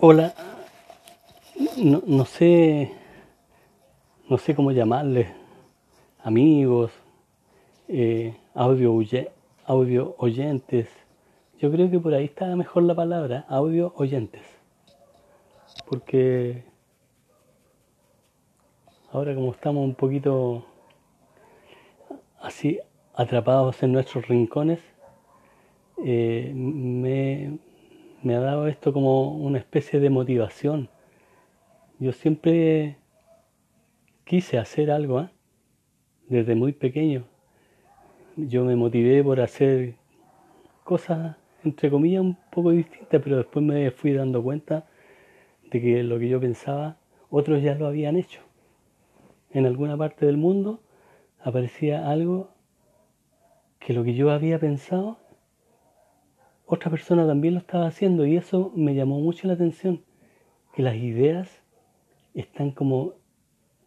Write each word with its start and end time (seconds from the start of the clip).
Hola, 0.00 0.34
no, 1.76 2.02
no 2.04 2.24
sé, 2.24 2.90
no 4.28 4.38
sé 4.38 4.52
cómo 4.52 4.72
llamarles, 4.72 5.28
amigos, 6.20 6.90
eh, 7.86 8.36
audio, 8.54 8.92
audio 9.64 10.16
oyentes. 10.18 10.88
Yo 11.60 11.70
creo 11.70 11.88
que 11.92 12.00
por 12.00 12.12
ahí 12.12 12.24
está 12.24 12.56
mejor 12.56 12.82
la 12.82 12.96
palabra, 12.96 13.46
audio 13.48 13.94
oyentes. 13.96 14.42
Porque 15.86 16.64
ahora 19.12 19.32
como 19.36 19.52
estamos 19.52 19.84
un 19.84 19.94
poquito 19.94 20.66
así 22.40 22.80
atrapados 23.14 23.80
en 23.84 23.92
nuestros 23.92 24.26
rincones, 24.26 24.80
eh, 26.04 26.50
me, 26.52 27.58
me 28.24 28.34
ha 28.34 28.40
dado 28.40 28.66
esto 28.66 28.92
como 28.92 29.36
una 29.36 29.58
especie 29.58 30.00
de 30.00 30.08
motivación. 30.08 30.88
Yo 31.98 32.12
siempre 32.12 32.96
quise 34.24 34.58
hacer 34.58 34.90
algo, 34.90 35.20
¿eh? 35.20 35.28
desde 36.28 36.54
muy 36.54 36.72
pequeño. 36.72 37.24
Yo 38.36 38.64
me 38.64 38.76
motivé 38.76 39.22
por 39.22 39.40
hacer 39.40 39.96
cosas, 40.84 41.36
entre 41.64 41.90
comillas, 41.90 42.22
un 42.22 42.36
poco 42.50 42.70
distintas, 42.70 43.20
pero 43.22 43.36
después 43.36 43.64
me 43.64 43.90
fui 43.90 44.12
dando 44.12 44.42
cuenta 44.42 44.86
de 45.70 45.80
que 45.80 46.02
lo 46.02 46.18
que 46.18 46.28
yo 46.28 46.40
pensaba, 46.40 46.96
otros 47.28 47.62
ya 47.62 47.74
lo 47.74 47.86
habían 47.86 48.16
hecho. 48.16 48.40
En 49.50 49.66
alguna 49.66 49.96
parte 49.98 50.24
del 50.24 50.38
mundo 50.38 50.80
aparecía 51.40 52.10
algo 52.10 52.50
que 53.78 53.92
lo 53.92 54.02
que 54.02 54.14
yo 54.14 54.30
había 54.30 54.58
pensado 54.58 55.18
otra 56.66 56.90
persona 56.90 57.26
también 57.26 57.54
lo 57.54 57.60
estaba 57.60 57.86
haciendo 57.86 58.24
y 58.26 58.36
eso 58.36 58.72
me 58.74 58.94
llamó 58.94 59.20
mucho 59.20 59.46
la 59.46 59.54
atención, 59.54 60.02
que 60.74 60.82
las 60.82 60.96
ideas 60.96 61.62
están 62.34 62.70
como 62.70 63.14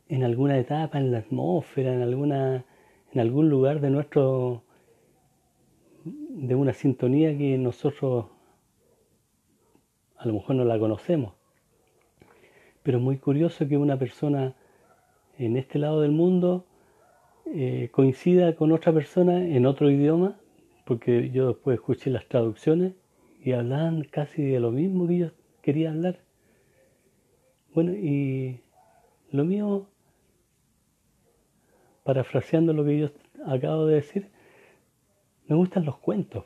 en 0.10 0.24
alguna 0.24 0.58
etapa, 0.58 1.00
en 1.00 1.12
la 1.12 1.20
atmósfera, 1.20 1.94
en 1.94 2.02
alguna 2.02 2.66
en 3.14 3.22
algún 3.22 3.50
lugar 3.50 3.80
de 3.82 3.90
nuestro 3.90 4.64
de 6.06 6.56
una 6.56 6.74
sintonía 6.74 7.38
que 7.38 7.58
nosotros 7.58 8.28
a 10.18 10.26
lo 10.28 10.34
mejor 10.34 10.56
no 10.56 10.66
la 10.66 10.80
conocemos. 10.80 11.34
Pero 12.84 13.00
es 13.00 13.04
muy 13.04 13.18
curioso 13.18 13.68
que 13.68 13.78
una 13.78 13.98
persona 13.98 14.56
en 15.38 15.58
este 15.58 15.80
lado 15.80 16.02
del 16.02 16.12
mundo 16.12 16.66
eh, 17.46 17.90
coincida 17.92 18.56
con 18.56 18.72
otra 18.72 18.94
persona 18.94 19.46
en 19.46 19.66
otro 19.66 19.90
idioma 19.90 20.38
porque 20.88 21.32
yo 21.32 21.50
después 21.50 21.76
escuché 21.76 22.10
las 22.10 22.26
traducciones 22.30 22.94
y 23.44 23.52
hablaban 23.52 24.04
casi 24.04 24.42
de 24.42 24.60
lo 24.62 24.72
mismo 24.72 25.06
que 25.06 25.18
yo 25.18 25.32
quería 25.62 25.92
hablar. 25.92 26.22
Bueno, 27.74 27.92
y 27.92 28.62
lo 29.32 29.44
mío, 29.44 29.86
parafraseando 32.06 32.72
lo 32.72 32.86
que 32.86 33.00
yo 33.00 33.10
acabo 33.46 33.86
de 33.86 33.96
decir, 33.96 34.30
me 35.48 35.58
gustan 35.58 35.84
los 35.84 35.98
cuentos. 35.98 36.46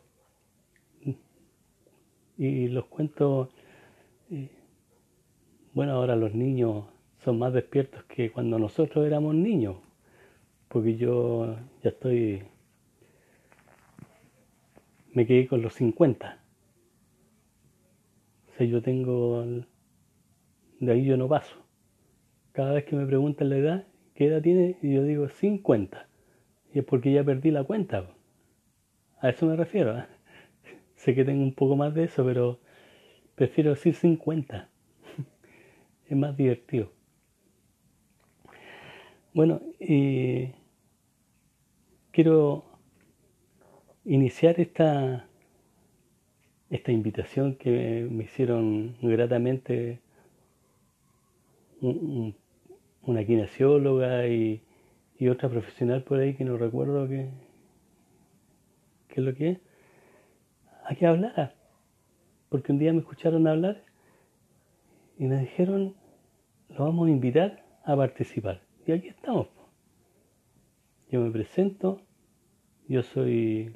Y 2.35 2.67
los 2.69 2.85
cuentos, 2.85 3.49
eh, 4.31 4.49
bueno, 5.73 5.91
ahora 5.93 6.15
los 6.15 6.33
niños 6.33 6.85
son 7.23 7.37
más 7.37 7.53
despiertos 7.53 8.03
que 8.05 8.31
cuando 8.31 8.57
nosotros 8.57 9.05
éramos 9.05 9.35
niños, 9.35 9.75
porque 10.67 10.95
yo 10.95 11.57
ya 11.83 11.91
estoy 11.91 12.41
me 15.13 15.25
quedé 15.25 15.47
con 15.47 15.61
los 15.61 15.73
50. 15.75 16.39
O 18.47 18.57
sea, 18.57 18.67
yo 18.67 18.81
tengo, 18.81 19.45
de 20.79 20.91
ahí 20.91 21.05
yo 21.05 21.17
no 21.17 21.27
paso. 21.27 21.55
Cada 22.51 22.73
vez 22.73 22.85
que 22.85 22.95
me 22.95 23.05
preguntan 23.05 23.49
la 23.49 23.57
edad, 23.57 23.87
¿qué 24.13 24.27
edad 24.27 24.41
tiene? 24.41 24.77
Y 24.81 24.93
yo 24.93 25.03
digo 25.03 25.29
50. 25.29 26.07
Y 26.73 26.79
es 26.79 26.85
porque 26.85 27.11
ya 27.11 27.23
perdí 27.23 27.51
la 27.51 27.63
cuenta. 27.63 28.09
A 29.19 29.29
eso 29.29 29.45
me 29.45 29.55
refiero. 29.55 29.97
¿eh? 29.97 30.05
Sé 30.95 31.15
que 31.15 31.25
tengo 31.25 31.43
un 31.43 31.53
poco 31.53 31.75
más 31.75 31.93
de 31.93 32.05
eso, 32.05 32.25
pero 32.25 32.59
prefiero 33.35 33.71
decir 33.71 33.95
50. 33.95 34.69
es 36.09 36.17
más 36.17 36.35
divertido. 36.35 36.91
Bueno, 39.33 39.61
y 39.79 40.49
quiero 42.11 42.65
iniciar 44.05 44.59
esta, 44.59 45.27
esta 46.69 46.91
invitación 46.91 47.55
que 47.55 48.07
me 48.09 48.23
hicieron 48.23 48.95
gratamente 49.01 49.99
una 51.81 53.25
kinesióloga 53.25 54.27
y, 54.27 54.63
otra 55.29 55.49
profesional 55.49 56.03
por 56.03 56.19
ahí 56.19 56.33
que 56.33 56.43
no 56.43 56.57
recuerdo 56.57 57.07
qué 57.07 57.29
es 59.09 59.17
lo 59.17 59.35
que 59.35 59.49
es, 59.51 59.57
a 60.83 60.95
que 60.95 61.05
hablara. 61.05 61.53
Porque 62.49 62.71
un 62.71 62.79
día 62.79 62.91
me 62.91 63.01
escucharon 63.01 63.47
hablar 63.47 63.83
y 65.19 65.25
me 65.25 65.37
dijeron, 65.37 65.95
lo 66.69 66.85
vamos 66.85 67.07
a 67.07 67.11
invitar 67.11 67.63
a 67.85 67.95
participar. 67.95 68.61
Y 68.87 68.93
aquí 68.93 69.09
estamos. 69.09 69.47
Yo 71.11 71.21
me 71.21 71.29
presento, 71.29 72.01
yo 72.87 73.03
soy 73.03 73.75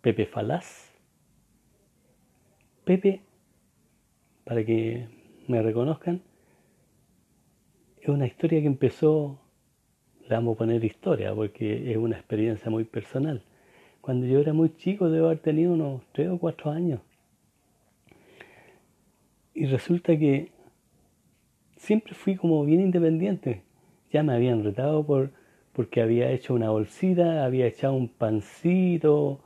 Pepe 0.00 0.24
Falaz. 0.24 0.90
Pepe, 2.84 3.20
para 4.44 4.64
que 4.64 5.06
me 5.46 5.62
reconozcan, 5.62 6.22
es 8.00 8.08
una 8.08 8.26
historia 8.26 8.60
que 8.60 8.66
empezó, 8.66 9.38
le 10.22 10.34
vamos 10.34 10.54
a 10.54 10.58
poner 10.58 10.82
historia, 10.84 11.34
porque 11.34 11.90
es 11.90 11.98
una 11.98 12.16
experiencia 12.16 12.70
muy 12.70 12.84
personal. 12.84 13.42
Cuando 14.00 14.26
yo 14.26 14.40
era 14.40 14.54
muy 14.54 14.74
chico, 14.76 15.10
debo 15.10 15.26
haber 15.26 15.40
tenido 15.40 15.74
unos 15.74 16.02
tres 16.12 16.30
o 16.30 16.38
cuatro 16.38 16.70
años. 16.70 17.00
Y 19.52 19.66
resulta 19.66 20.16
que 20.18 20.50
siempre 21.76 22.14
fui 22.14 22.36
como 22.36 22.64
bien 22.64 22.80
independiente. 22.80 23.62
Ya 24.10 24.22
me 24.22 24.32
habían 24.32 24.64
retado 24.64 25.04
por 25.04 25.32
porque 25.74 26.00
había 26.00 26.30
hecho 26.30 26.54
una 26.54 26.70
bolsita, 26.70 27.44
había 27.44 27.66
echado 27.66 27.94
un 27.94 28.08
pancito, 28.08 29.40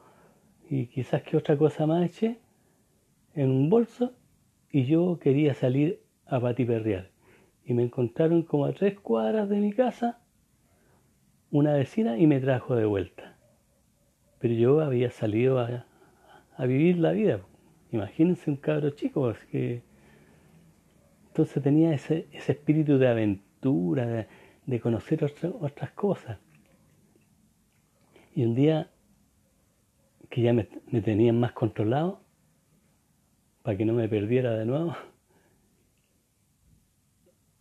y 0.75 0.87
quizás 0.89 1.23
que 1.23 1.37
otra 1.37 1.57
cosa 1.57 1.87
más 1.87 2.05
eché 2.05 2.41
en 3.37 3.49
un 3.49 3.71
bolso 3.71 4.13
y 4.73 4.87
yo 4.87 5.21
quería 5.21 5.55
salir 5.55 6.01
a 6.27 6.41
patiperrear. 6.41 7.11
Y 7.65 7.75
me 7.75 7.85
encontraron 7.85 8.43
como 8.43 8.65
a 8.65 8.73
tres 8.73 8.99
cuadras 8.99 9.49
de 9.49 9.59
mi 9.59 9.73
casa 9.73 10.19
una 11.53 11.75
vecina 11.75 12.19
y 12.19 12.27
me 12.27 12.41
trajo 12.41 12.75
de 12.75 12.87
vuelta. 12.87 13.37
Pero 14.41 14.55
yo 14.55 14.81
había 14.81 15.13
salido 15.13 15.61
a, 15.61 15.87
vivir 16.67 16.99
la 16.99 17.13
vida. 17.13 17.41
Imagínense 17.93 18.51
un 18.51 18.57
cabro 18.57 18.91
chico, 18.91 19.29
así 19.29 19.47
que 19.53 19.83
entonces 21.29 21.63
tenía 21.63 21.95
ese, 21.95 22.27
ese 22.33 22.51
espíritu 22.51 22.99
de 22.99 23.07
aventura, 23.07 24.27
de, 24.67 24.81
conocer 24.81 25.25
otras 25.61 25.93
cosas. 25.93 26.39
Y 28.35 28.43
un 28.45 28.57
día 28.57 28.91
que 30.35 30.43
ya 30.43 30.53
me, 30.53 30.65
tenían 30.65 31.39
más 31.39 31.53
controlado 31.53 32.21
para 33.63 33.79
que 33.79 33.85
no 33.85 33.93
me 33.93 34.09
perdiera 34.09 34.51
de 34.59 34.67
nuevo. 34.67 34.97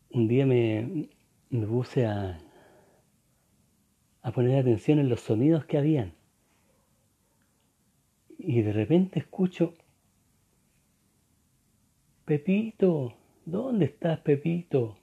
Un 0.10 0.28
día 0.28 0.48
me, 0.48 1.08
me 1.52 1.68
puse 1.68 2.08
a, 2.08 2.40
a 4.24 4.32
poner 4.32 4.58
atención 4.58 4.98
en 4.98 5.08
los 5.08 5.22
sonidos 5.22 5.66
que 5.66 5.78
habían. 5.78 6.14
Y 8.40 8.64
de 8.64 8.74
repente 8.74 9.20
escucho, 9.20 9.76
Pepito, 12.26 13.14
¿dónde 13.46 13.86
estás, 13.86 14.20
Pepito? 14.22 14.98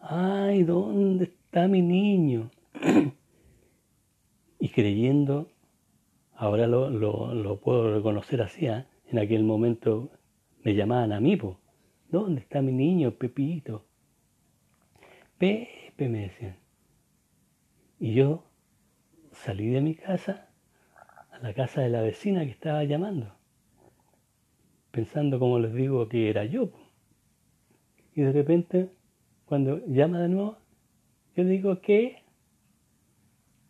Ay, 0.00 0.64
¿dónde 0.64 1.26
está 1.26 1.68
mi 1.68 1.80
niño? 1.80 2.50
y 4.64 4.70
creyendo, 4.70 5.52
ahora 6.32 6.66
lo, 6.66 7.60
puedo 7.60 7.94
reconocer 7.94 8.40
así, 8.40 8.64
¿eh? 8.64 8.86
en 9.10 9.18
aquel 9.18 9.44
momento 9.44 10.10
me 10.62 10.74
llamaban 10.74 11.12
a 11.12 11.20
mí, 11.20 11.38
¿dónde 12.08 12.40
está 12.40 12.62
mi 12.62 12.72
niño, 12.72 13.10
Pepito? 13.10 13.84
Pepe, 15.36 16.08
me 16.08 16.20
decían. 16.20 16.56
Y 18.00 18.14
yo 18.14 18.46
salí 19.32 19.66
de 19.68 19.82
mi 19.82 19.96
casa 19.96 20.48
a 21.30 21.40
la 21.40 21.52
casa 21.52 21.82
de 21.82 21.90
la 21.90 22.00
vecina 22.00 22.42
que 22.46 22.52
estaba 22.52 22.84
llamando, 22.84 23.34
pensando, 24.90 25.38
como 25.38 25.58
les 25.58 25.74
digo, 25.74 26.08
que 26.08 26.30
era 26.30 26.46
yo. 26.46 26.70
Y 28.14 28.22
de 28.22 28.32
repente, 28.32 28.88
cuando 29.44 29.84
llama 29.88 30.20
de 30.20 30.30
nuevo, 30.30 30.56
yo 31.36 31.44
digo, 31.44 31.82
¿qué? 31.82 32.23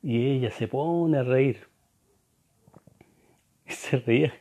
Y 0.04 0.26
ella 0.26 0.50
se 0.50 0.68
pone 0.68 1.16
a 1.16 1.22
reír. 1.22 1.66
Y 3.66 3.72
se 3.72 3.96
reía. 3.96 4.34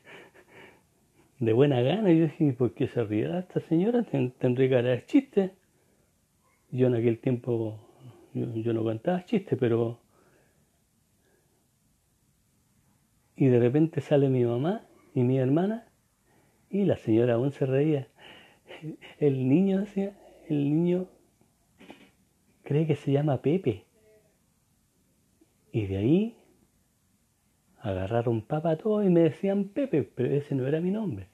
de 1.40 1.54
buena 1.54 1.82
gana. 1.82 2.12
Yo 2.12 2.26
dije, 2.26 2.52
¿por 2.52 2.74
qué 2.74 2.88
se 2.88 3.02
ríe 3.06 3.40
esta 3.40 3.62
señora? 3.62 4.04
Tendré 4.04 4.70
cara 4.70 4.90
de 4.90 5.06
chiste. 5.06 5.52
Yo 6.70 6.88
en 6.88 6.96
aquel 6.96 7.18
tiempo, 7.18 7.80
yo, 8.34 8.74
no 8.74 8.84
contaba 8.84 9.24
chistes, 9.24 9.58
pero... 9.58 10.00
Y 13.38 13.48
de 13.48 13.60
repente 13.60 14.02
sale 14.02 14.30
mi 14.30 14.44
mamá 14.44 14.86
y 15.16 15.24
mi 15.24 15.38
hermana 15.38 15.88
y 16.70 16.84
la 16.84 16.98
señora 16.98 17.36
aún 17.36 17.52
se 17.54 17.66
reía. 17.66 18.10
El 19.20 19.48
niño 19.48 19.86
el 20.50 20.70
niño 20.70 21.08
cree 22.64 22.86
que 22.86 22.96
se 22.96 23.14
llama 23.14 23.42
Pepe. 23.42 23.86
Y 25.74 25.88
de 25.88 25.98
ahí 25.98 26.38
agarraron 27.80 28.44
papa 28.44 28.70
a 28.70 28.78
todos 28.78 29.04
y 29.04 29.10
me 29.10 29.22
decían 29.22 29.66
Pepe, 29.66 30.04
pero 30.04 30.34
ese 30.34 30.54
no 30.54 30.66
era 30.68 30.80
mi 30.80 30.92
nombre. 30.92 31.28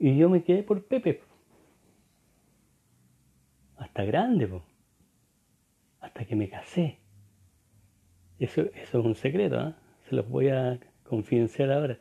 Y 0.00 0.18
yo 0.18 0.28
me 0.28 0.42
quedé 0.42 0.64
por 0.64 0.84
Pepe. 0.84 1.22
Hasta 3.76 4.04
grande, 4.04 4.60
hasta 6.00 6.24
que 6.24 6.34
me 6.34 6.48
casé. 6.48 6.98
Eso, 8.40 8.62
eso 8.62 8.98
es 8.98 9.06
un 9.06 9.14
secreto, 9.14 9.68
¿eh? 9.68 9.74
se 10.08 10.16
los 10.16 10.28
voy 10.28 10.48
a 10.48 10.80
confidenciar 11.04 11.70
ahora. 11.70 11.98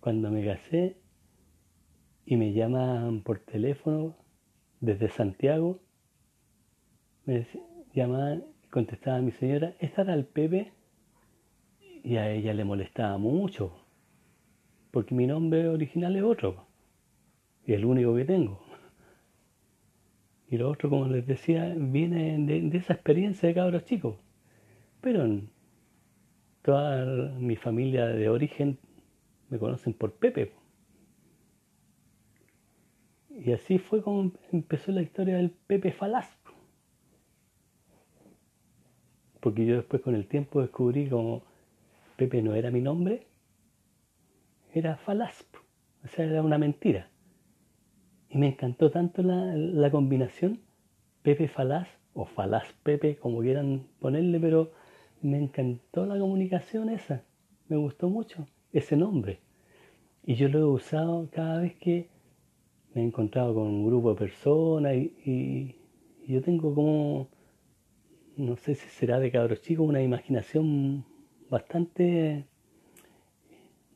Cuando 0.00 0.30
me 0.30 0.44
casé 0.44 0.98
y 2.26 2.36
me 2.36 2.52
llaman 2.52 3.22
por 3.22 3.38
teléfono 3.38 4.14
desde 4.80 5.08
Santiago, 5.08 5.80
me 7.24 7.46
llamaban, 7.94 8.44
contestaba 8.72 9.20
mi 9.20 9.32
señora, 9.32 9.74
¿esta 9.80 10.00
era 10.00 10.14
el 10.14 10.24
Pepe? 10.24 10.72
Y 12.02 12.16
a 12.16 12.30
ella 12.30 12.54
le 12.54 12.64
molestaba 12.64 13.18
mucho, 13.18 13.70
porque 14.90 15.14
mi 15.14 15.26
nombre 15.26 15.68
original 15.68 16.16
es 16.16 16.22
otro, 16.22 16.66
y 17.66 17.74
el 17.74 17.84
único 17.84 18.16
que 18.16 18.24
tengo. 18.24 18.64
Y 20.48 20.56
lo 20.56 20.70
otro, 20.70 20.88
como 20.88 21.06
les 21.06 21.26
decía, 21.26 21.74
viene 21.76 22.38
de, 22.46 22.76
esa 22.76 22.94
experiencia 22.94 23.46
de 23.46 23.54
cabros 23.54 23.84
chicos. 23.84 24.16
Pero 25.02 25.26
toda 26.62 27.04
mi 27.38 27.56
familia 27.56 28.06
de 28.06 28.28
origen 28.30 28.78
me 29.50 29.58
conocen 29.58 29.92
por 29.92 30.14
Pepe. 30.14 30.52
Y 33.30 33.52
así 33.52 33.78
fue 33.78 34.02
como 34.02 34.32
empezó 34.50 34.92
la 34.92 35.02
historia 35.02 35.36
del 35.36 35.50
Pepe 35.50 35.92
Falaz. 35.92 36.41
Porque 39.42 39.66
yo 39.66 39.74
después 39.74 40.00
con 40.02 40.14
el 40.14 40.28
tiempo 40.28 40.60
descubrí 40.60 41.08
como 41.08 41.42
Pepe 42.16 42.42
no 42.42 42.54
era 42.54 42.70
mi 42.70 42.80
nombre, 42.80 43.26
era 44.72 44.96
falaz, 44.98 45.44
o 46.04 46.06
sea, 46.06 46.24
era 46.26 46.42
una 46.42 46.58
mentira. 46.58 47.08
Y 48.30 48.38
me 48.38 48.46
encantó 48.46 48.92
tanto 48.92 49.20
la, 49.24 49.90
combinación 49.90 50.60
Pepe 51.24 51.48
falaz 51.48 51.88
o 52.14 52.24
falaz 52.24 52.72
Pepe, 52.84 53.16
como 53.16 53.40
quieran 53.40 53.88
ponerle, 53.98 54.38
pero 54.38 54.70
me 55.22 55.38
encantó 55.38 56.06
la 56.06 56.16
comunicación 56.20 56.88
esa, 56.88 57.24
me 57.68 57.76
gustó 57.76 58.08
mucho 58.08 58.46
ese 58.72 58.96
nombre. 58.96 59.40
Y 60.24 60.36
yo 60.36 60.48
lo 60.50 60.60
he 60.60 60.64
usado 60.64 61.28
cada 61.32 61.62
vez 61.62 61.74
que 61.74 62.08
me 62.94 63.02
he 63.02 63.04
encontrado 63.04 63.54
con 63.54 63.64
un 63.64 63.86
grupo 63.88 64.10
de 64.10 64.20
personas 64.20 64.94
y 64.94 65.74
yo 66.28 66.40
tengo 66.42 66.72
como, 66.76 67.28
no 68.36 68.56
sé 68.56 68.74
si 68.74 68.88
será 68.88 69.18
de 69.18 69.30
cabros 69.30 69.60
chicos, 69.60 69.86
una 69.86 70.02
imaginación 70.02 71.04
bastante, 71.50 72.46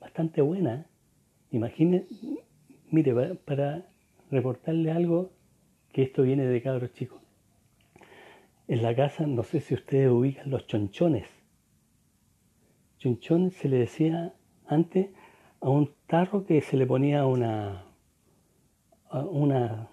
bastante 0.00 0.42
buena. 0.42 0.86
Imagine, 1.50 2.06
mire, 2.90 3.34
para, 3.36 3.88
reportarle 4.30 4.90
algo, 4.90 5.30
que 5.92 6.02
esto 6.02 6.22
viene 6.22 6.46
de 6.46 6.62
cabros 6.62 6.92
chicos. 6.92 7.22
En 8.68 8.82
la 8.82 8.94
casa, 8.94 9.26
no 9.26 9.42
sé 9.44 9.60
si 9.60 9.74
ustedes 9.74 10.10
ubican 10.10 10.50
los 10.50 10.66
chonchones. 10.66 11.28
Chonchón 12.98 13.50
se 13.52 13.68
le 13.68 13.78
decía 13.78 14.34
antes 14.66 15.10
a 15.60 15.70
un 15.70 15.94
tarro 16.06 16.44
que 16.44 16.60
se 16.60 16.76
le 16.76 16.86
ponía 16.86 17.24
una, 17.26 17.84
una, 19.12 19.88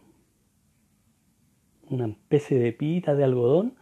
una 1.89 2.07
especie 2.07 2.57
de 2.57 2.73
pita 2.73 3.13
de 3.13 3.23
algodón 3.23 3.75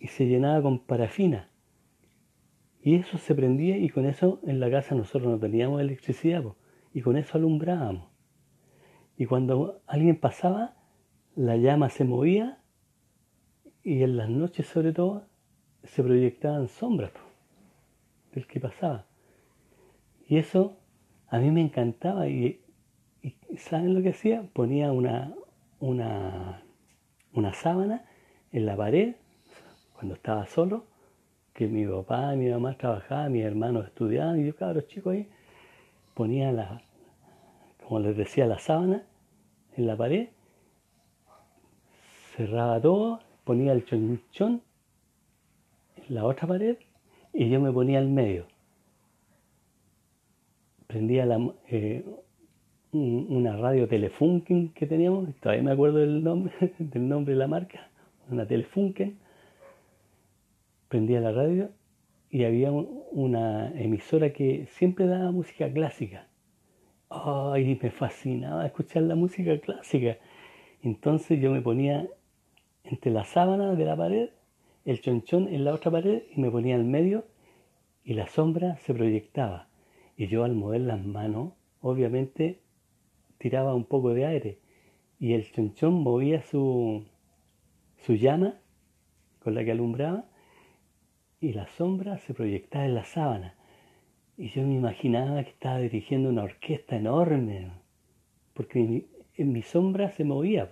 y 0.00 0.08
se 0.08 0.26
llenaba 0.26 0.62
con 0.62 0.80
parafina. 0.80 1.50
Y 2.82 2.94
eso 2.94 3.18
se 3.18 3.34
prendía 3.34 3.78
y 3.78 3.88
con 3.88 4.06
eso 4.06 4.40
en 4.44 4.60
la 4.60 4.70
casa 4.70 4.94
nosotros 4.94 5.30
no 5.30 5.38
teníamos 5.38 5.80
electricidad 5.80 6.44
y 6.94 7.00
con 7.00 7.16
eso 7.16 7.36
alumbrábamos. 7.36 8.08
Y 9.16 9.26
cuando 9.26 9.82
alguien 9.86 10.20
pasaba, 10.20 10.76
la 11.34 11.56
llama 11.56 11.90
se 11.90 12.04
movía 12.04 12.60
y 13.82 14.02
en 14.02 14.16
las 14.16 14.28
noches 14.28 14.66
sobre 14.66 14.92
todo 14.92 15.26
se 15.84 16.02
proyectaban 16.02 16.68
sombras 16.68 17.12
del 18.32 18.46
que 18.46 18.60
pasaba. 18.60 19.06
Y 20.28 20.36
eso 20.36 20.78
a 21.28 21.38
mí 21.38 21.50
me 21.50 21.60
encantaba 21.60 22.28
y, 22.28 22.60
¿saben 23.56 23.94
lo 23.94 24.02
que 24.02 24.10
hacía? 24.10 24.48
Ponía 24.52 24.92
una, 24.92 25.34
una, 25.80 26.62
una 27.32 27.52
sábana 27.52 28.04
en 28.52 28.66
la 28.66 28.76
pared 28.76 29.16
cuando 29.96 30.14
estaba 30.14 30.46
solo 30.46 30.84
que 31.54 31.66
mi 31.66 31.86
papá 31.86 32.34
y 32.34 32.36
mi 32.36 32.50
mamá 32.50 32.76
trabajaban, 32.76 33.32
mis 33.32 33.44
hermanos 33.44 33.86
estudiaban 33.86 34.40
y 34.40 34.46
yo, 34.46 34.54
cabros 34.54 34.86
chicos, 34.88 35.14
ahí 35.14 35.26
ponía 36.12 36.52
la, 36.52 36.82
como 37.82 38.00
les 38.00 38.14
decía, 38.14 38.46
la 38.46 38.58
sábana 38.58 39.06
en 39.74 39.86
la 39.86 39.96
pared, 39.96 40.28
cerraba 42.34 42.78
todo, 42.80 43.20
ponía 43.44 43.72
el 43.72 43.86
chonchón 43.86 44.60
en 45.96 46.14
la 46.14 46.26
otra 46.26 46.46
pared 46.46 46.76
y 47.32 47.48
yo 47.48 47.58
me 47.60 47.72
ponía 47.72 47.98
al 47.98 48.08
medio. 48.08 48.46
Prendía 50.86 51.26
eh, 51.68 52.04
una 52.92 53.56
radio 53.56 53.88
Telefunken 53.88 54.74
que 54.74 54.86
teníamos, 54.86 55.34
todavía 55.40 55.62
me 55.62 55.72
acuerdo 55.72 55.98
del 55.98 56.22
nombre, 56.22 56.74
del 56.78 57.08
nombre 57.08 57.32
de 57.32 57.38
la 57.38 57.46
marca, 57.46 57.88
una 58.30 58.46
Telefunken 58.46 59.25
prendía 60.88 61.20
la 61.20 61.32
radio 61.32 61.70
y 62.30 62.44
había 62.44 62.70
una 62.72 63.72
emisora 63.80 64.32
que 64.32 64.66
siempre 64.70 65.06
daba 65.06 65.30
música 65.30 65.72
clásica. 65.72 66.28
Ay, 67.08 67.78
me 67.80 67.90
fascinaba 67.90 68.66
escuchar 68.66 69.04
la 69.04 69.14
música 69.14 69.58
clásica. 69.60 70.18
Entonces 70.82 71.40
yo 71.40 71.52
me 71.52 71.62
ponía 71.62 72.08
entre 72.84 73.10
la 73.10 73.24
sábana 73.24 73.74
de 73.74 73.84
la 73.84 73.96
pared, 73.96 74.30
el 74.84 75.00
chonchón 75.00 75.48
en 75.48 75.64
la 75.64 75.74
otra 75.74 75.90
pared 75.90 76.22
y 76.34 76.40
me 76.40 76.50
ponía 76.50 76.76
al 76.76 76.84
medio 76.84 77.24
y 78.04 78.14
la 78.14 78.26
sombra 78.26 78.76
se 78.78 78.94
proyectaba. 78.94 79.68
Y 80.16 80.28
yo 80.28 80.44
al 80.44 80.54
mover 80.54 80.82
las 80.82 81.04
manos, 81.04 81.52
obviamente 81.80 82.60
tiraba 83.38 83.74
un 83.74 83.84
poco 83.84 84.14
de 84.14 84.26
aire 84.26 84.58
y 85.18 85.32
el 85.32 85.50
chonchón 85.50 85.94
movía 85.94 86.42
su, 86.42 87.04
su 87.98 88.14
llama 88.14 88.60
con 89.40 89.54
la 89.54 89.64
que 89.64 89.72
alumbraba 89.72 90.26
y 91.40 91.52
la 91.52 91.66
sombra 91.66 92.18
se 92.18 92.34
proyectaba 92.34 92.86
en 92.86 92.94
la 92.94 93.04
sábana. 93.04 93.54
Y 94.36 94.48
yo 94.50 94.62
me 94.62 94.74
imaginaba 94.74 95.42
que 95.44 95.50
estaba 95.50 95.78
dirigiendo 95.78 96.28
una 96.28 96.44
orquesta 96.44 96.96
enorme, 96.96 97.70
porque 98.54 99.06
en 99.34 99.52
mi, 99.52 99.62
sombra 99.62 100.10
se 100.10 100.24
movía, 100.24 100.70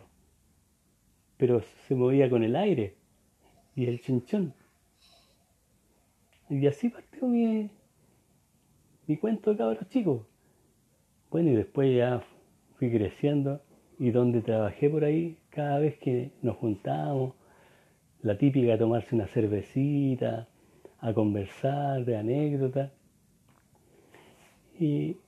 pero 1.36 1.62
se 1.86 1.94
movía 1.94 2.28
con 2.28 2.44
el 2.44 2.56
aire 2.56 2.96
y 3.74 3.86
el 3.86 4.00
chinchón. 4.00 4.54
Y 6.50 6.66
así 6.66 6.90
partió 6.90 7.26
mi, 7.26 7.70
mi 9.06 9.16
cuento 9.16 9.50
de 9.50 9.56
cabros 9.56 9.88
chicos. 9.88 10.26
Bueno, 11.30 11.50
y 11.50 11.56
después 11.56 11.94
ya 11.94 12.22
fui 12.76 12.90
creciendo 12.90 13.62
y 13.98 14.10
donde 14.10 14.42
trabajé 14.42 14.90
por 14.90 15.04
ahí, 15.04 15.38
cada 15.50 15.78
vez 15.78 15.98
que 15.98 16.32
nos 16.42 16.56
juntábamos, 16.56 17.34
la 18.22 18.36
típica 18.36 18.78
tomarse 18.78 19.14
una 19.14 19.26
cervecita, 19.26 20.48
a 21.04 21.12
conversar 21.12 22.02
de 22.06 22.16
anécdotas. 22.16 22.90
Y 24.80 25.18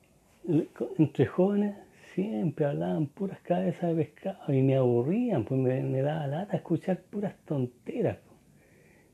entre 0.98 1.26
jóvenes 1.26 1.76
siempre 2.14 2.64
hablaban 2.64 3.08
puras 3.08 3.40
cabezas 3.40 3.94
de 3.94 4.04
pescado 4.04 4.54
y 4.54 4.62
me 4.62 4.76
aburrían, 4.76 5.44
pues 5.44 5.60
me, 5.60 6.00
daba 6.00 6.26
lata 6.28 6.56
escuchar 6.56 7.02
puras 7.02 7.34
tonteras. 7.44 8.16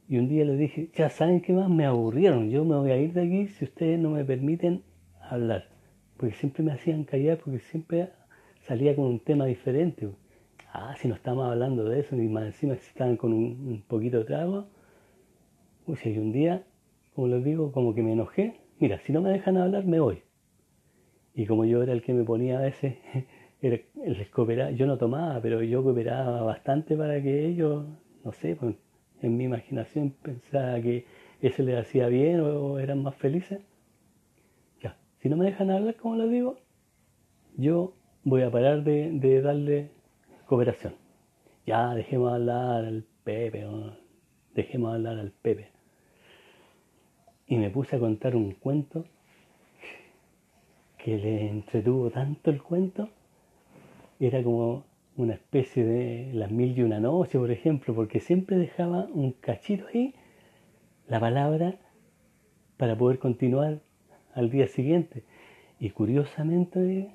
Y 0.09 0.19
un 0.19 0.29
día 0.29 0.45
les 0.45 0.57
dije, 0.57 0.89
ya 0.95 1.11
saben 1.11 1.41
qué 1.41 1.53
más, 1.53 1.69
me 1.69 1.85
aburrieron, 1.85 2.49
yo 2.49 2.65
me 2.65 2.77
voy 2.77 2.93
a 2.93 2.97
ir 2.97 3.13
de 3.13 3.23
aquí 3.23 3.49
si 3.49 3.65
ustedes 3.65 3.99
no 3.99 4.11
me 4.11 4.25
permiten 4.25 4.85
hablar. 5.21 5.67
Porque 6.17 6.37
siempre 6.37 6.63
me 6.63 6.71
hacían 6.71 7.03
callar, 7.03 7.39
porque 7.39 7.59
siempre 7.59 8.11
salía 8.69 8.95
con 8.95 9.07
un 9.07 9.19
tema 9.19 9.47
diferente. 9.47 10.09
Ah, 10.73 10.95
si 10.97 11.09
no 11.09 11.17
estamos 11.17 11.45
hablando 11.51 11.85
de 11.85 11.99
eso, 11.99 12.15
ni 12.15 12.29
más 12.29 12.45
encima 12.45 12.77
si 12.77 12.87
estaban 12.87 13.17
con 13.17 13.33
un, 13.33 13.45
un 13.67 13.83
poquito 13.83 14.19
de 14.19 14.25
trago, 14.27 14.69
y 16.05 16.19
un 16.19 16.33
día, 16.33 16.65
como 17.15 17.29
les 17.29 17.45
digo, 17.45 17.73
como 17.73 17.95
que 17.95 18.03
me 18.03 18.13
enojé, 18.13 18.61
mira, 18.79 18.99
si 19.01 19.13
no 19.13 19.21
me 19.21 19.31
dejan 19.31 19.57
hablar, 19.57 19.85
me 19.85 20.01
voy. 20.01 20.23
Y 21.35 21.47
como 21.47 21.65
yo 21.65 21.83
era 21.83 21.93
el 21.93 22.03
que 22.03 22.13
me 22.15 22.25
ponía 22.25 22.59
a 22.59 22.63
veces, 22.63 22.97
era, 23.63 23.79
cooperaba, 24.31 24.71
yo 24.71 24.87
no 24.87 24.99
tomaba, 24.99 25.41
pero 25.41 25.63
yo 25.63 25.83
cooperaba 25.83 26.43
bastante 26.43 26.97
para 26.97 27.23
que 27.23 27.47
ellos, 27.47 27.85
no 28.25 28.33
sé, 28.33 28.57
pues, 28.57 28.77
en 29.21 29.37
mi 29.37 29.45
imaginación 29.45 30.11
pensaba 30.11 30.81
que 30.81 31.07
eso 31.41 31.63
les 31.63 31.79
hacía 31.79 32.09
bien 32.09 32.41
o 32.41 32.79
eran 32.79 33.03
más 33.03 33.15
felices. 33.15 33.61
Ya, 34.81 34.97
si 35.21 35.29
no 35.29 35.37
me 35.37 35.45
dejan 35.45 35.71
hablar, 35.71 35.97
como 35.97 36.17
les 36.17 36.31
digo, 36.31 36.59
yo 37.57 37.95
voy 38.25 38.43
a 38.43 38.51
parar 38.51 38.83
de, 38.83 39.43
darle 39.43 39.91
cooperación. 40.47 40.95
Ya, 41.67 41.95
dejemos 41.95 42.33
hablar 42.33 42.85
al 42.85 43.05
Pepe, 43.25 43.65
dejemos 44.55 44.95
hablar 44.95 45.19
al 45.19 45.31
Pepe. 45.31 45.72
Y 47.53 47.59
me 47.59 47.69
puse 47.69 47.97
a 47.97 47.99
contar 47.99 48.35
un 48.35 48.53
cuento 48.53 49.05
que 50.97 51.19
le 51.19 51.51
entretuvo 51.51 52.09
tanto 52.11 52.51
el 52.51 52.63
cuento, 52.63 53.11
era 54.19 54.43
como 54.43 54.85
una 55.19 55.35
especie 55.35 55.85
de 55.85 56.33
las 56.33 56.51
mil 56.51 56.79
y 56.79 56.83
una 56.83 56.99
noche, 56.99 57.39
por 57.39 57.51
ejemplo, 57.51 57.95
porque 57.95 58.21
siempre 58.21 58.57
dejaba 58.57 59.07
un 59.13 59.33
cachito 59.33 59.85
ahí, 59.93 60.15
la 61.09 61.21
palabra, 61.21 61.75
para 62.79 62.97
poder 62.97 63.19
continuar 63.19 63.81
al 64.35 64.49
día 64.49 64.67
siguiente. 64.67 65.23
Y 65.79 65.91
curiosamente, 65.91 67.11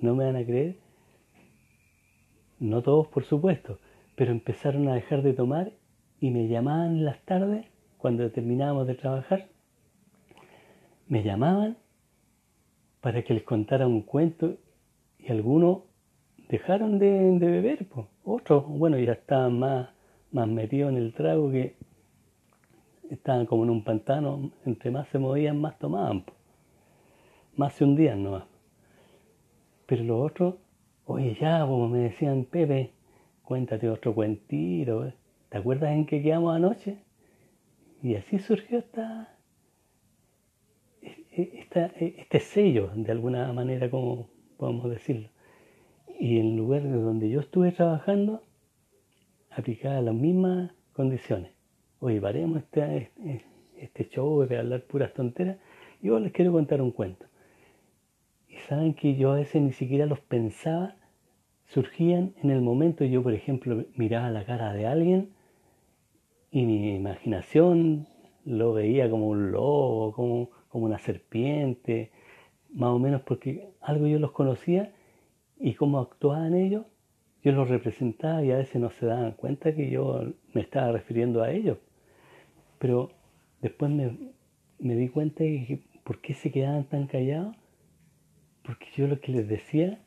no 0.00 0.16
me 0.16 0.24
van 0.24 0.34
a 0.34 0.44
creer, 0.44 0.78
no 2.58 2.82
todos 2.82 3.06
por 3.06 3.22
supuesto, 3.22 3.78
pero 4.16 4.32
empezaron 4.32 4.88
a 4.88 4.94
dejar 4.94 5.22
de 5.22 5.32
tomar 5.32 5.70
y 6.20 6.32
me 6.32 6.48
llamaban 6.48 6.96
en 6.96 7.04
las 7.04 7.20
tardes, 7.20 7.66
cuando 7.98 8.28
terminábamos 8.32 8.88
de 8.88 8.96
trabajar, 8.96 9.46
me 11.10 11.24
llamaban 11.24 11.76
para 13.00 13.22
que 13.22 13.34
les 13.34 13.42
contara 13.42 13.86
un 13.86 14.02
cuento 14.02 14.56
y 15.18 15.30
algunos 15.30 15.80
dejaron 16.48 16.98
de, 17.00 17.36
beber, 17.38 17.86
pues. 17.88 18.06
otros, 18.24 18.64
bueno, 18.66 18.96
ya 18.96 19.12
estaban 19.12 19.58
más, 19.58 19.88
más 20.30 20.46
metidos 20.46 20.92
en 20.92 20.98
el 20.98 21.12
trago 21.12 21.50
que 21.50 21.76
estaban 23.10 23.44
como 23.44 23.64
en 23.64 23.70
un 23.70 23.82
pantano, 23.82 24.52
entre 24.64 24.92
más 24.92 25.08
se 25.08 25.18
movían, 25.18 25.60
más 25.60 25.76
tomaban, 25.80 26.24
más 27.56 27.74
se 27.74 27.84
hundían 27.84 28.22
nomás. 28.22 28.44
Pero 29.86 30.04
los 30.04 30.30
otros, 30.30 30.54
oye 31.06 31.36
ya, 31.40 31.66
como 31.66 31.88
me 31.88 31.98
decían, 31.98 32.44
Pepe, 32.44 32.92
cuéntate 33.42 33.90
otro 33.90 34.14
cuentito, 34.14 35.12
¿te 35.48 35.58
acuerdas 35.58 35.90
en 35.90 36.06
qué 36.06 36.22
quedamos 36.22 36.54
anoche? 36.54 36.98
Y 38.00 38.14
así 38.14 38.38
surgió 38.38 38.78
esta, 38.78 39.39
e, 41.42 41.68
e, 41.74 42.14
este 42.18 42.40
sello, 42.40 42.90
de 42.94 43.10
alguna 43.12 43.52
manera, 43.52 43.90
como 43.90 44.28
podemos 44.56 44.90
decirlo. 44.90 45.28
Y 46.18 46.38
en 46.38 46.48
el 46.48 46.56
lugar 46.56 46.82
de 46.82 46.90
donde 46.90 47.30
yo 47.30 47.40
estuve 47.40 47.72
trabajando, 47.72 48.42
aplicaba 49.50 50.00
las 50.00 50.14
mismas 50.14 50.72
condiciones. 50.92 51.52
Oye, 52.00 52.20
paremos 52.20 52.58
este, 52.58 53.10
este, 53.78 54.08
show 54.08 54.46
de 54.46 54.58
hablar 54.58 54.84
puras 54.84 55.12
tonteras 55.14 55.58
yo 56.02 56.18
les 56.18 56.32
quiero 56.32 56.52
contar 56.52 56.80
un 56.80 56.92
cuento. 56.92 57.26
Y 58.48 58.56
saben 58.68 58.94
que 58.94 59.16
yo 59.16 59.32
a 59.32 59.36
veces 59.36 59.60
ni 59.60 59.72
siquiera 59.72 60.06
los 60.06 60.20
pensaba, 60.20 60.96
surgían 61.66 62.34
en 62.42 62.50
el 62.50 62.62
momento. 62.62 63.04
Yo, 63.04 63.22
por 63.22 63.34
ejemplo, 63.34 63.84
miraba 63.94 64.30
la 64.30 64.44
cara 64.44 64.72
de 64.72 64.86
alguien 64.86 65.30
y 66.50 66.64
mi 66.64 66.94
imaginación 66.96 68.08
lo 68.44 68.72
veía 68.72 69.10
como 69.10 69.28
un 69.28 69.52
lobo, 69.52 70.12
como 70.12 70.50
como 70.70 70.86
una 70.86 70.98
serpiente, 70.98 72.10
más 72.72 72.90
o 72.90 72.98
menos 72.98 73.22
porque 73.22 73.68
algo 73.80 74.06
yo 74.06 74.18
los 74.18 74.32
conocía 74.32 74.92
y 75.58 75.74
cómo 75.74 75.98
actuaban 75.98 76.54
ellos, 76.54 76.86
yo 77.42 77.52
los 77.52 77.68
representaba 77.68 78.42
y 78.42 78.52
a 78.52 78.56
veces 78.56 78.80
no 78.80 78.90
se 78.90 79.06
daban 79.06 79.32
cuenta 79.32 79.74
que 79.74 79.90
yo 79.90 80.32
me 80.54 80.60
estaba 80.60 80.92
refiriendo 80.92 81.42
a 81.42 81.50
ellos. 81.50 81.78
Pero 82.78 83.10
después 83.60 83.90
me, 83.90 84.94
di 84.94 85.08
cuenta 85.08 85.44
de 85.44 85.66
que 85.66 85.82
por 86.04 86.20
qué 86.20 86.34
se 86.34 86.50
quedaban 86.50 86.84
tan 86.84 87.06
callados, 87.06 87.56
porque 88.62 88.86
yo 88.96 89.06
lo 89.06 89.20
que 89.20 89.32
les 89.32 89.48
decía 89.48 90.00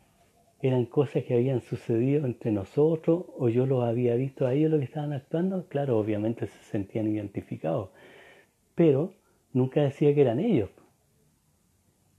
eran 0.61 0.85
cosas 0.85 1.25
que 1.25 1.33
habían 1.33 1.59
sucedido 1.59 2.25
entre 2.25 2.51
nosotros 2.51 3.25
o 3.37 3.49
yo 3.49 3.65
los 3.65 3.83
había 3.83 4.15
visto 4.15 4.47
a 4.47 4.53
ellos 4.53 4.71
lo 4.71 4.77
que 4.77 4.85
estaban 4.85 5.11
actuando, 5.11 5.67
claro, 5.67 5.99
obviamente 5.99 6.47
se 6.47 6.63
sentían 6.63 7.07
identificados, 7.07 7.89
pero 8.73 9.13
nunca 9.53 9.81
decía 9.81 10.13
que 10.13 10.21
eran 10.21 10.39
ellos. 10.39 10.69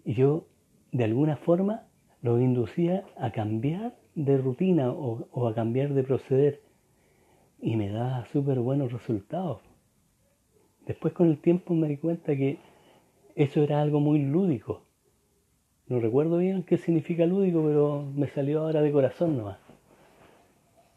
Y 0.04 0.14
yo, 0.14 0.46
de 0.92 1.04
alguna 1.04 1.36
forma, 1.36 1.86
los 2.22 2.40
inducía 2.40 3.04
a 3.18 3.32
cambiar 3.32 3.96
de 4.14 4.38
rutina 4.38 4.90
o, 4.90 5.46
a 5.46 5.54
cambiar 5.54 5.92
de 5.92 6.04
proceder. 6.04 6.62
Y 7.60 7.76
me 7.76 7.90
daba 7.90 8.24
súper 8.26 8.60
buenos 8.60 8.92
resultados. 8.92 9.60
Después 10.86 11.14
con 11.14 11.28
el 11.28 11.38
tiempo 11.38 11.74
me 11.74 11.88
di 11.88 11.96
cuenta 11.96 12.36
que 12.36 12.58
eso 13.34 13.62
era 13.62 13.80
algo 13.80 14.00
muy 14.00 14.20
lúdico. 14.20 14.82
No 15.86 16.00
recuerdo 16.00 16.38
bien 16.38 16.62
qué 16.62 16.76
significa 16.78 17.26
lúdico, 17.26 17.62
pero 17.64 18.04
me 18.14 18.28
salió 18.28 18.60
ahora 18.60 18.80
de 18.80 18.92
corazón 18.92 19.36
nomás. 19.36 19.58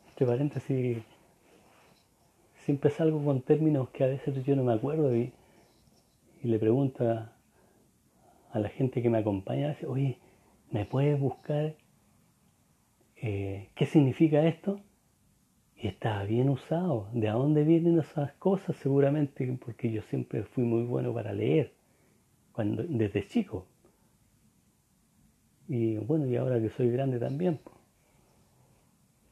Entre 0.10 0.26
paréntesis, 0.26 0.98
siempre 2.56 2.90
salgo 2.90 3.24
con 3.24 3.42
términos 3.42 3.90
que 3.90 4.04
a 4.04 4.08
veces 4.08 4.44
yo 4.44 4.56
no 4.56 4.64
me 4.64 4.74
acuerdo 4.74 5.16
y 5.16 5.32
y 6.48 6.50
le 6.50 6.60
pregunta 6.60 7.34
a 8.52 8.60
la 8.60 8.70
gente 8.70 9.02
que 9.02 9.10
me 9.10 9.18
acompaña, 9.18 9.76
oye, 9.86 10.18
¿me 10.72 10.86
puedes 10.86 11.20
buscar 11.20 11.76
eh, 13.18 13.70
qué 13.76 13.86
significa 13.86 14.46
esto? 14.48 14.80
Y 15.76 15.88
está 15.88 16.24
bien 16.24 16.48
usado. 16.48 17.10
¿De 17.12 17.28
dónde 17.28 17.66
vienen 17.66 18.00
esas 18.00 18.32
cosas? 18.36 18.78
Seguramente 18.78 19.58
porque 19.64 19.92
yo 19.92 20.02
siempre 20.04 20.44
fui 20.44 20.64
muy 20.64 20.84
bueno 20.84 21.14
para 21.14 21.34
leer, 21.34 21.74
cuando, 22.54 22.82
desde 22.84 23.28
chico. 23.28 23.66
Y 25.68 25.98
bueno, 25.98 26.28
y 26.28 26.38
ahora 26.38 26.62
que 26.62 26.70
soy 26.70 26.90
grande 26.90 27.20
también. 27.20 27.60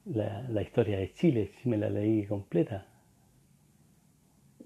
La, 0.03 0.41
la 0.49 0.61
historia 0.61 0.97
de 0.97 1.13
Chile, 1.13 1.51
me 1.63 1.77
la 1.77 1.89
leí 1.89 2.25
completa, 2.25 2.85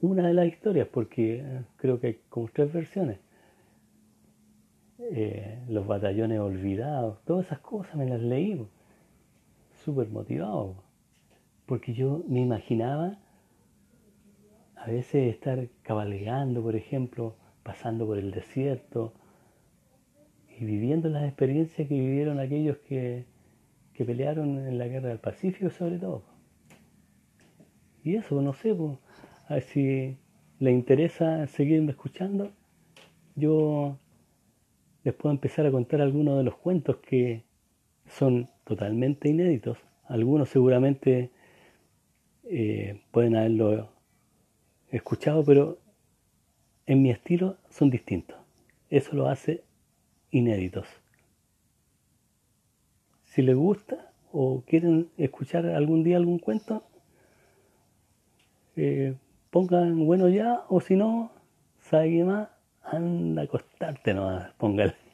una 0.01 0.27
de 0.27 0.33
las 0.33 0.47
historias, 0.47 0.87
porque 0.87 1.39
eh, 1.39 1.63
creo 1.77 1.99
que 1.99 2.07
hay 2.07 2.19
como 2.29 2.47
tres 2.47 2.71
versiones. 2.71 3.19
Eh, 4.99 5.63
los 5.69 5.87
batallones 5.87 6.39
olvidados, 6.39 7.23
todas 7.25 7.45
esas 7.47 7.59
cosas 7.59 7.95
me 7.95 8.05
las 8.05 8.21
leí, 8.21 8.67
súper 9.83 10.09
motivado, 10.09 10.75
porque 11.65 11.93
yo 11.93 12.23
me 12.27 12.41
imaginaba 12.41 13.17
a 14.75 14.87
veces 14.87 15.33
estar 15.33 15.67
cabalgando, 15.83 16.61
por 16.61 16.75
ejemplo, 16.75 17.35
pasando 17.63 18.05
por 18.05 18.17
el 18.17 18.31
desierto 18.31 19.13
y 20.57 20.65
viviendo 20.65 21.09
las 21.09 21.23
experiencias 21.23 21.87
que 21.87 21.93
vivieron 21.93 22.39
aquellos 22.39 22.77
que, 22.79 23.25
que 23.93 24.05
pelearon 24.05 24.59
en 24.67 24.77
la 24.77 24.87
guerra 24.87 25.09
del 25.09 25.19
Pacífico 25.19 25.69
sobre 25.69 25.97
todo. 25.97 26.23
Y 28.03 28.15
eso, 28.15 28.41
no 28.41 28.53
sé, 28.53 28.73
pues, 28.73 28.97
a 29.49 29.55
ver 29.55 29.63
si 29.63 30.15
le 30.59 30.71
interesa 30.71 31.47
seguirme 31.47 31.91
escuchando, 31.91 32.51
yo 33.35 33.97
les 35.03 35.13
puedo 35.15 35.33
empezar 35.33 35.65
a 35.65 35.71
contar 35.71 36.01
algunos 36.01 36.37
de 36.37 36.43
los 36.43 36.55
cuentos 36.55 36.97
que 36.97 37.43
son 38.07 38.47
totalmente 38.63 39.27
inéditos. 39.27 39.79
Algunos 40.05 40.49
seguramente 40.49 41.31
eh, 42.43 43.01
pueden 43.11 43.35
haberlo 43.35 43.89
escuchado, 44.91 45.43
pero 45.43 45.79
en 46.85 47.01
mi 47.01 47.09
estilo 47.09 47.57
son 47.71 47.89
distintos. 47.89 48.37
Eso 48.91 49.15
lo 49.15 49.29
hace 49.29 49.63
inéditos. 50.29 50.85
Si 53.23 53.41
les 53.41 53.55
gusta 53.55 54.11
o 54.31 54.61
quieren 54.67 55.09
escuchar 55.17 55.65
algún 55.65 56.03
día 56.03 56.17
algún 56.17 56.37
cuento, 56.37 56.83
eh, 58.75 59.15
pongan 59.49 60.05
bueno 60.05 60.29
ya, 60.29 60.63
o 60.69 60.79
si 60.79 60.95
no, 60.95 61.31
sabe 61.79 62.11
qué 62.11 62.23
más, 62.23 62.49
anda 62.83 63.41
a 63.41 63.45
acostarte 63.45 64.13
nomás, 64.13 64.51
póngale. 64.57 65.08